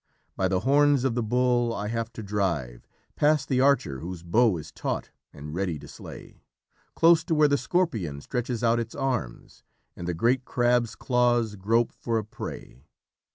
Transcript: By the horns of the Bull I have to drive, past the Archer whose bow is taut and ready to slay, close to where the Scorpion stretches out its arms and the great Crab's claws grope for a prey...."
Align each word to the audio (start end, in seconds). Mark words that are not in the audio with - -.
By 0.35 0.47
the 0.47 0.61
horns 0.61 1.03
of 1.03 1.13
the 1.13 1.21
Bull 1.21 1.71
I 1.75 1.87
have 1.89 2.11
to 2.13 2.23
drive, 2.23 2.87
past 3.15 3.47
the 3.49 3.61
Archer 3.61 3.99
whose 3.99 4.23
bow 4.23 4.57
is 4.57 4.71
taut 4.71 5.11
and 5.31 5.53
ready 5.53 5.77
to 5.77 5.87
slay, 5.87 6.41
close 6.95 7.23
to 7.25 7.35
where 7.35 7.47
the 7.47 7.55
Scorpion 7.55 8.19
stretches 8.19 8.63
out 8.63 8.79
its 8.79 8.95
arms 8.95 9.61
and 9.95 10.07
the 10.07 10.15
great 10.15 10.43
Crab's 10.43 10.95
claws 10.95 11.55
grope 11.55 11.91
for 11.91 12.17
a 12.17 12.25
prey...." 12.25 12.87